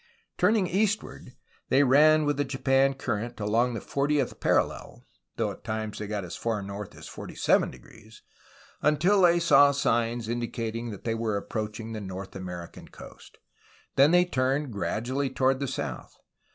[0.39, 1.33] Turning eastward
[1.69, 6.25] they ran wdth the Japan Current along the fortieth parallel (though at times they got
[6.25, 8.21] as far north as 47°),
[8.81, 13.37] until they saw signs indicating that they were approaching the North American coast.
[13.95, 16.17] Then they turned gradually toward the south.